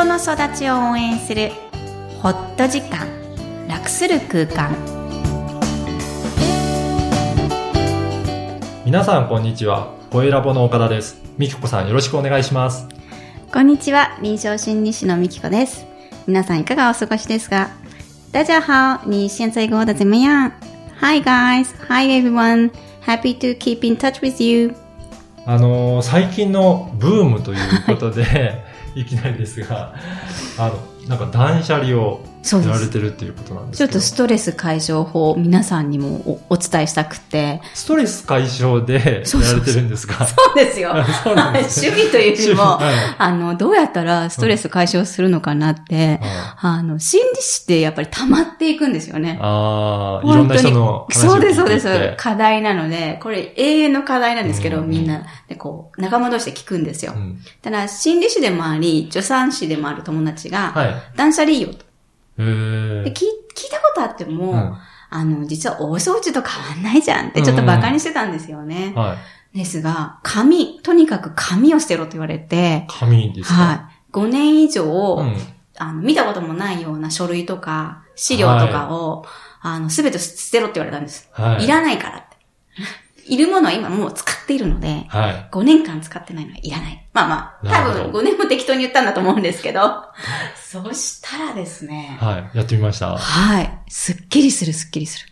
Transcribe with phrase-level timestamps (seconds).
[0.00, 1.50] 人の育ちを応援する
[2.22, 3.06] ホット時間
[3.68, 4.74] 楽する空間。
[8.86, 9.92] 皆さんこんにちは。
[10.10, 11.20] 声ラボの岡田です。
[11.36, 12.88] みきこさんよろしくお願いします。
[13.52, 14.16] こんにちは。
[14.22, 15.84] 臨床心理士のみきこです。
[16.26, 17.68] 皆さんいかがお過ごしですか？
[18.32, 20.50] 大家好你现在过得怎么样
[21.02, 21.66] Hi guys.
[21.90, 22.70] Hi everyone.
[23.06, 24.74] Happy to keep in touch with you.
[25.44, 28.24] あのー最近のブームということで、い
[29.04, 29.94] きなりですが、
[30.58, 37.60] あの、なんか断捨離をやられてるっていうことなんですちょっとストレス解消法を皆さんにもおお伝えしたくて。
[37.74, 40.26] ストレス解消でやられてるんですか？
[40.26, 40.94] そうですよ。
[41.52, 41.82] です。
[41.82, 42.94] ね 趣味というよりも、はい。
[43.18, 46.20] あの、どうやったらストレス解消するのかなって、
[46.56, 49.38] はあの、心理師ってやっぱり溜まっていくんですよね。
[49.42, 52.14] ああ、いろんな人のそうです、そうです。
[52.16, 54.88] 課題なので、これ永遠の課題なんですけど、うん。
[54.88, 55.24] みんな。
[55.48, 57.12] でこう、仲間同士で聞くんですよ。
[57.14, 57.38] うん。
[57.60, 60.89] ただ、心理師でもあり、助産師でもある友達が、はい。
[61.16, 61.84] 断捨離いいよと。
[62.36, 64.74] で聞い聞いたことあっても、うん
[65.12, 68.92] あの、実は大掃除と変わんないじゃんってちょっと馬鹿にしてたんですよね。
[68.94, 69.16] は
[69.52, 69.58] い。
[69.58, 73.54] ですが、紙、とにかく紙を捨てろと言われて、紙ですか？
[73.54, 74.12] はい。
[74.12, 75.36] 5年以上、うん。
[75.78, 79.26] あの、見たこともないような書類とか、資料とかを、
[79.62, 81.28] あの、すべて捨てろって言われたんです。
[81.32, 81.64] はい。
[81.64, 82.36] いらないからって。
[83.32, 85.48] いるものは今もう使っているので、はい。
[85.52, 87.06] 5年間使ってないのはいらない。
[87.12, 89.80] まあまあ、多分5年も適当に言ったんだと思うんですけど、
[90.56, 92.58] そうしたらですね、はい。
[92.58, 93.16] やってみました。
[93.16, 93.78] はい。
[93.88, 95.26] すっきりする、すっきりする。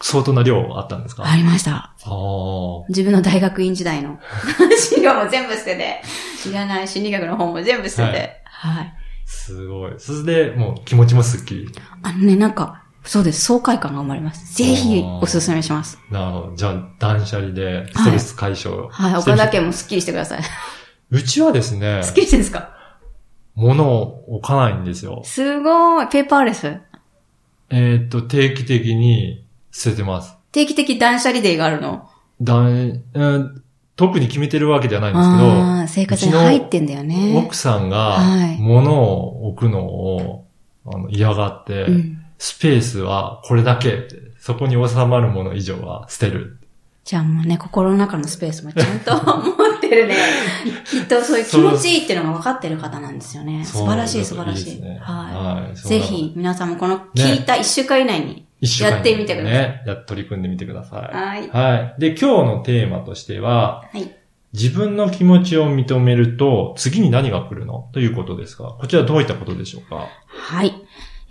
[0.00, 1.24] 相当な量あったんですか？
[1.24, 1.92] ありました。
[2.88, 4.18] 自分の大学院時代の
[4.76, 6.02] 資料も全部捨てて、
[6.48, 8.94] いらない心理学の本も全部捨てて、はい。
[9.24, 9.92] すごい。
[9.98, 11.68] それで、もう気持ちもすっきり。
[12.02, 13.42] あのね、なんか、そうです。
[13.42, 14.54] 爽快感が生まれます。
[14.54, 15.98] ぜひおすすめします。
[16.10, 16.56] なるほど。
[16.56, 19.20] じゃあ、断捨離でストレス解消はい。
[19.20, 20.40] してみ岡田家もスッキリしてください。
[21.10, 22.70] うちはですねスッ、キリしてるんですか？
[23.54, 25.22] 物を置かないんですよ。
[25.24, 26.06] すごい。
[26.08, 26.78] ペーパーレス？
[27.70, 30.34] えーっと、定期的に捨ててます。
[30.52, 32.08] 定期的断捨離デーがあるの？
[32.40, 33.62] 断、うん、
[33.96, 37.42] 特に決めてるわけじゃないんですああ、生活に入ってんだよけど、ね。
[37.44, 40.46] 奥さんがはい物を置くのを
[40.86, 42.21] あの嫌がって、うん。
[42.42, 44.08] スペースはこれだけ
[44.40, 46.58] そこに収まるもの以上は捨てる。
[47.04, 50.16] じゃあもうね、心の中のスペースもちゃんと持ってるね。
[50.84, 53.64] きっとそういう気持ちいいっていうのが分かってる方なんですよね。
[53.64, 54.74] 素晴らしい、素晴らしい。
[54.74, 55.66] いいねはい。
[55.66, 55.76] はい。
[55.76, 58.44] ぜひ、皆さんもこの聞いた一週間以内に
[58.80, 59.52] やってみてください。
[59.52, 59.82] ね。
[59.86, 61.16] やっ取り組んでみてください。
[61.16, 61.48] はい。
[61.48, 62.00] はい。
[62.00, 64.10] で、今日のテーマとしては、はい。
[64.52, 70.74] 自分の気持ちを認めると、次に何が来るのということですが、こちらどういったことでしょうかはい。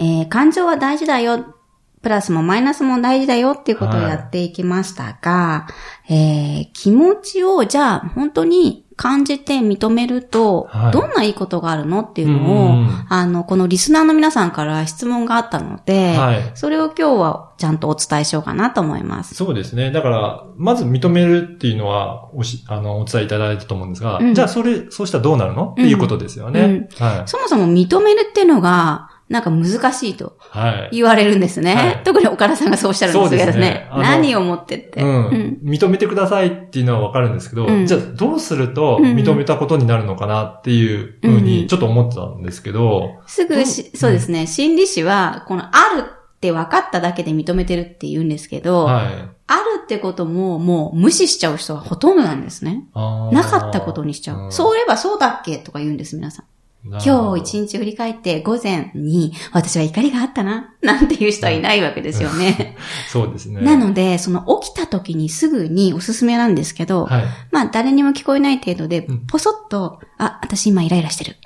[0.00, 1.54] えー、感情は大事だよ。
[2.02, 5.66] プラスもマイナスも大事だよっていうことをやっていきましたが、
[6.08, 16.50] えー、気持ちをじゃあ本当に感じて認めると、はいどんないいことがあるのっていうのを、うんあの、このリスナーの皆さんから質問があったので、はい。
[16.54, 19.34] それを今日はちゃんとお伝えしようかなと思います。
[19.34, 19.90] そうですね。
[19.90, 26.88] だから、まず認めるっていうのは、おし、あの、お伝えいただいたと思うんですが、うんじゃあそれ、そうしたらどうなるのっていうことですよね。
[26.98, 27.28] はい。
[27.28, 30.96] そもそも認めるっていうのが、なんか難しいとはい。
[30.96, 31.74] 言われるんですね。
[31.74, 35.00] はい特に岡田さんがそうおっしゃるんですけどねね何をもってって。
[35.00, 35.58] うん。
[35.62, 49.06] 認めてくださいっていうのはわかるんですけど、うんじゃあどうするとうん認めたことになるのかなっていうふううんにちょっと思ってたんですけど、すぐし、そうですね、心理師は、このあるって分かっただけで認めてるって言うんですけど、はい。
[49.46, 52.84] あるってことももう無視しちゃう人がほとんどなんですね。
[52.94, 54.48] なかったことにしちゃう。
[54.48, 56.46] んそういえばそうだっけとか言うんです、皆さん。
[56.82, 62.76] 今日一日振り返って午前に私は怒りがあったな、なんていう人はいないわけですよね。
[63.12, 63.60] そうですね。
[63.60, 67.24] なので、その起きた時にすぐにおすすめなんですけど、はい。
[67.50, 71.36] まあ誰にも聞こえない程度でうん、ポソッと、あ、私今イライラしてる。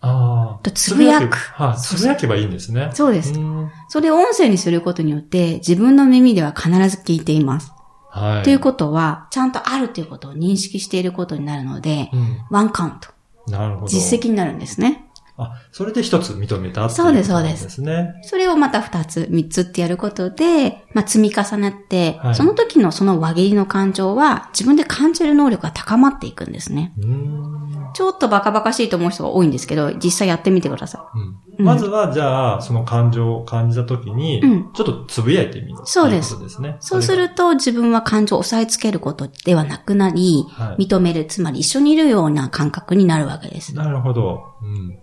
[0.00, 0.64] ああ。
[0.64, 1.80] とつぶやくはい。
[1.80, 2.90] つぶやけばいいんですね。
[2.92, 3.38] そうです。
[3.38, 7.72] んそれを音声にすることによって、自分の耳では必ず聞いています。
[8.10, 8.42] はい。
[8.42, 12.38] ということは、ちゃんとあるということを認識していることになるので、うん。
[12.50, 13.10] ワンカウント、
[13.48, 13.86] なるほど。
[13.88, 15.06] 実績になるんですね。
[15.42, 18.14] あ、それで一つ認めたっていそうですことなんですね。
[18.22, 26.92] それをまた二つ、三つってやることで、まあ、積み重なって、はいその時のその輪切りの感情は自分で感じる能力が高まっていくんですね。
[26.98, 27.79] うーん。
[27.94, 35.78] ちょっとバカバカしいと思う人が多いんですけど、実際やってみてくださうんまずは、じゃあ、その感情を感じたときに、うんちょっとつぶやいてみる。
[35.84, 36.68] そうですということですね。
[36.70, 36.74] い。
[36.80, 43.74] そうすると自分は感情を押さえつけることではなくなり、はい認める、つまり一緒にいるような感覚になるわけです。
[43.74, 44.42] なるほど。
[44.62, 44.98] うん。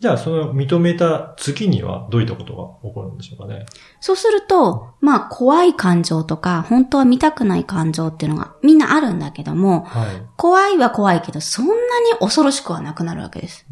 [0.00, 3.66] で、じゃあ、その認めた次にはどういったことが起こるんでしょうかね？
[4.00, 10.22] そうすると、まあ、怖い感情とか、本当は見たくない感情っていうのがみんなあるんだけども、はい。
[10.36, 11.76] 怖いは怖いけど、そんなに
[12.18, 13.66] 恐ろしくはなくなるわけです。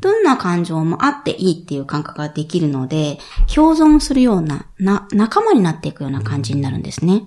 [0.00, 3.18] どんな感情もあっていいっていう感覚ができるので、
[3.54, 7.24] 共存するような、な、仲間になっていくような感じになるんですね。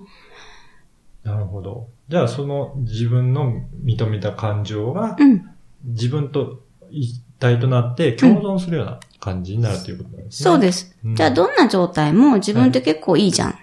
[1.22, 1.88] なるほど。
[2.08, 5.50] じゃあ、その自分の認めた感情がうん。
[5.84, 6.60] 自分と
[6.90, 10.44] 一体となって共存するような感じになるということなんですね。
[10.44, 10.96] そうです。
[11.04, 13.58] うんじゃあ、どんな状態も自分って結構いいじゃん。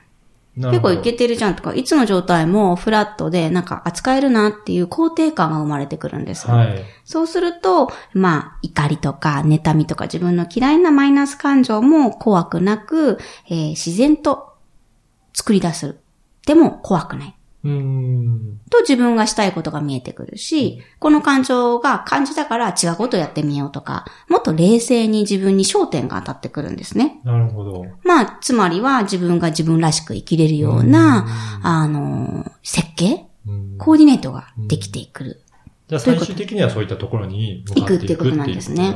[0.57, 6.47] 結構いけてるじゃんとか、いつの状態もフラットで、なんか扱えるなっていう肯定感が生まれてくるんです。
[6.47, 6.83] はい。
[7.05, 13.19] そうすると、まあ、怒りとか、妬みとか、自分の嫌いなマイナス感情も怖くなく、
[13.49, 14.55] えー自然と
[15.33, 15.97] 作り出す。
[16.47, 17.36] でも怖くない。
[18.69, 27.19] と自分がしたいことが見えてくるし、この感情が感じたから違うことをやってみようとか、もっと冷静に自分に焦点が当たってくるんですね。
[27.23, 27.85] なるほど。
[28.03, 31.27] まあ、つまりは自分が自分らしく生きれるような、
[31.63, 35.41] あの、設計うんコーディネートができてくる。
[35.87, 38.91] じゃあ最終的にはそういったところに向かっていくっていうことなんですね。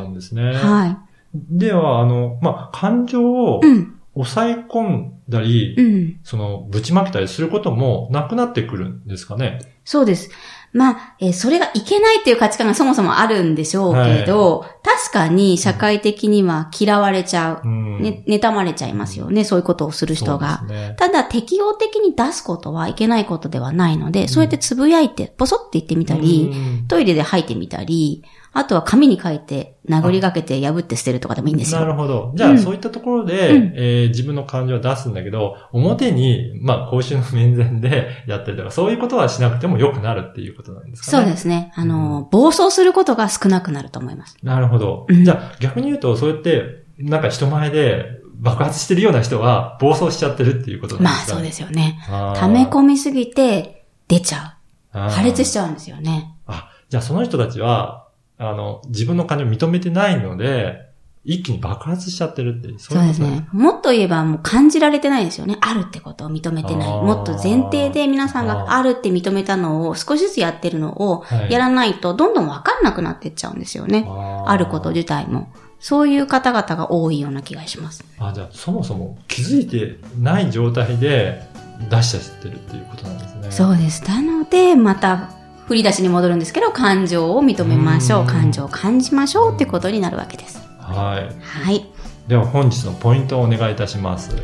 [0.53, 0.87] は
[1.33, 3.67] では、あの、まあ、感情をい。
[3.67, 4.00] うん。
[4.13, 6.19] 抑え込んだり、うん。
[6.23, 9.59] その、ぶちまけたりすることもなくなってくるんですかね？
[9.85, 10.29] そうです。
[10.73, 17.67] まあ、えーそれがいけないっていう価値観がそもそもあるんでしょうけど、確かに社会的には嫌われちゃう。
[17.67, 18.01] うん。
[18.01, 19.43] ね、妬まれちゃいますよね。
[19.43, 20.63] そういうことをする人が。
[20.69, 20.95] ね。
[20.97, 28.23] ただ、適応的に出すことはいけないことではないので、そうやってつぶやいて、ポソって言ってみたり、うんトイレで吐いてみたり、
[28.53, 31.79] あとは紙に書いて、殴りかけて破って捨てるとかでもいいんですよ。
[31.79, 32.33] なるほど。
[32.35, 41.23] じゃあ、うんそういったところで、うんえー自分の感情を出すんだけど、表に、まあ、公衆の面前で やったりとか、そういうことはしなくても良くなるっていうことなんですかね？
[41.23, 41.71] そうですね。
[41.75, 44.37] あの、暴走することが少なくなると思います。
[44.43, 45.05] なるほど。
[45.07, 51.37] うんじゃあ、逆に言うと、そうやって、なんか人前で 爆発してるような人は、暴走しちゃってるっていうことなんまあ、ですか、ね？
[51.37, 51.99] そうですよね。
[52.35, 54.55] 溜め込みすぎて、出ちゃ
[54.93, 54.97] う。
[54.97, 56.33] 破裂しちゃうんですよね。
[56.47, 58.00] あ、じゃあその人たちは、
[58.41, 60.89] あの、自分の感情を認めてないので、
[61.23, 63.47] 一気に爆発しちゃってるってそうですね。
[63.51, 65.57] もっと言えばもう感じられてないですよね。
[65.61, 66.87] あるってことを認めてない。
[66.89, 74.07] もっと前提で皆さんがあるって認めたのを少しずつやってるのをはいやらないとどんどんわかんなくなっていっちゃうんですよね。
[74.47, 75.53] あること自体も。
[75.79, 78.03] そういう方々が多いような気がします。
[78.17, 81.43] あ、じゃあそもそも気づいてない状態で
[81.89, 83.51] 出しちゃってるっていうことなんですね。
[83.51, 84.03] そうです。
[84.07, 85.29] なので、また
[85.67, 88.21] 振り出しに戻るんですけど、感情を認めましょう。
[88.21, 90.61] うん感情を感じましょうってことになるわけです。
[90.79, 91.35] はい。
[91.41, 91.85] はい。
[92.27, 94.35] では本日のポイントをお願いいたします。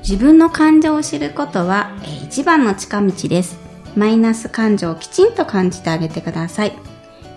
[0.00, 3.56] 自分の感情を知ることは、えー一番の近道です。
[3.96, 6.72] マイナス感情をきちんと感じてあげてください。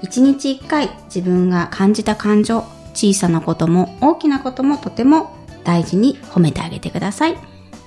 [0.02, 7.38] 一日一回自分が感じた感情、小さなことも大きなこともとても大事に褒めてあげてください。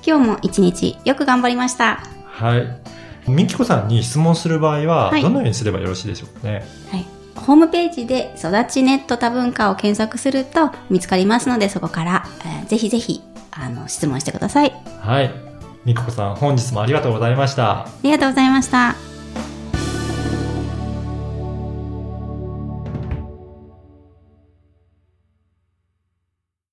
[0.06, 2.00] 今日も一日よく頑張りました。
[2.24, 2.66] はい。
[3.28, 6.64] みきこさんに質問する場合は、はいどのようにすればよろしいでしょうかね？
[6.90, 7.06] はい。
[7.36, 14.72] ホームページで育ちネット多文化を検索すると見つかりますので、そこから、えーぜひぜひ、あの、質問してください。
[15.02, 15.30] あはい。
[15.84, 17.86] みきこさん、本日もありがとうございました。
[18.02, 19.11] りがとうございました。